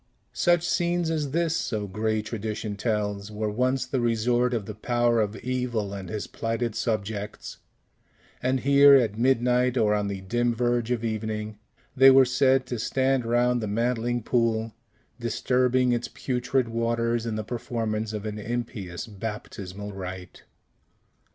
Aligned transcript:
Such 0.33 0.67
scenes 0.67 1.11
as 1.11 1.29
this 1.29 1.55
(so 1.55 1.85
gray 1.85 2.23
tradition 2.23 2.75
tells) 2.75 3.29
were 3.31 3.51
once 3.51 3.85
the 3.85 3.99
resort 4.01 4.51
of 4.51 4.65
the 4.65 4.73
Power 4.73 5.21
of 5.21 5.35
Evil 5.35 5.93
and 5.93 6.09
his 6.09 6.25
plighted 6.25 6.73
subjects; 6.73 7.59
and 8.41 8.61
here, 8.61 8.95
at 8.95 9.19
midnight 9.19 9.77
or 9.77 9.93
on 9.93 10.07
the 10.07 10.21
dim 10.21 10.55
verge 10.55 10.89
of 10.89 11.05
evening, 11.05 11.59
they 11.95 12.09
were 12.09 12.25
said 12.25 12.65
to 12.65 12.79
stand 12.79 13.25
round 13.27 13.61
the 13.61 13.67
mantling 13.67 14.23
pool, 14.23 14.73
disturbing 15.19 15.91
its 15.91 16.07
putrid 16.07 16.67
waters 16.69 17.27
in 17.27 17.35
the 17.35 17.43
performance 17.43 18.11
of 18.11 18.25
an 18.25 18.39
impious 18.39 19.05
baptismal 19.05 19.91
rite. 19.93 20.45